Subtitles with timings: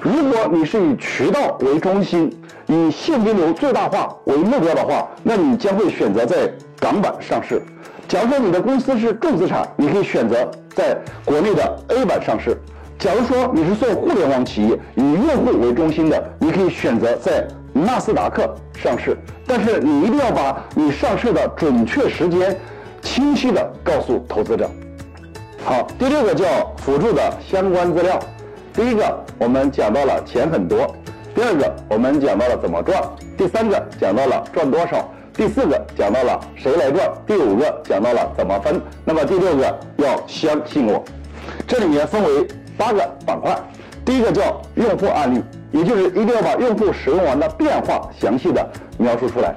[0.00, 2.30] 如果你是以渠道为中心，
[2.66, 7.62] 以现金流最大化为目标的话，那你将会选择在港版上市。
[8.08, 12.56] 假如说你的公司是重资产，你可以选择在国内的 A 版上市。
[12.98, 19.16] 假如说你是做互联网企业，以用户为中心的，你可以选择在纳斯达克上市。
[19.46, 22.56] 但是你一定要把你上市的准确时间
[23.00, 24.68] 清晰的告诉投资者。
[25.64, 26.44] 好，第六个叫
[26.76, 28.18] 辅助的相关资料。
[28.74, 30.86] 第一个，我们讲到了钱很多；
[31.34, 33.02] 第二个，我们讲到了怎么赚；
[33.36, 35.04] 第三个，讲到了赚多少；
[35.34, 38.80] 第四个，讲到了谁来赚；第五个，讲到了怎么分。
[39.04, 41.04] 那么第六个，要相信我。
[41.66, 42.48] 这里面分为
[42.78, 43.54] 八个板块。
[44.04, 48.66] 第一个叫用户案例，也就是一定要把用户使用完的变化详细的
[48.98, 49.54] 描述出来。